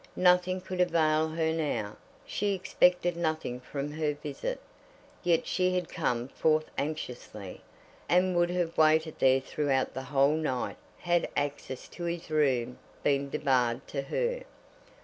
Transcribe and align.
Nothing 0.15 0.61
could 0.61 0.81
avail 0.81 1.27
her 1.29 1.53
now. 1.53 1.95
She 2.25 2.55
expected 2.55 3.15
nothing 3.15 3.59
from 3.59 3.91
her 3.91 4.15
visit; 4.15 4.59
yet 5.21 5.45
she 5.45 5.75
had 5.75 5.89
come 5.89 6.27
forth 6.27 6.65
anxiously, 6.75 7.61
and 8.09 8.35
would 8.35 8.49
have 8.49 8.75
waited 8.79 9.19
there 9.19 9.39
throughout 9.41 9.93
the 9.93 10.01
whole 10.05 10.33
night 10.37 10.77
had 10.97 11.29
access 11.37 11.87
to 11.89 12.05
his 12.05 12.31
room 12.31 12.79
been 13.03 13.29
debarred 13.29 13.87
to 13.89 14.01
her. 14.01 14.41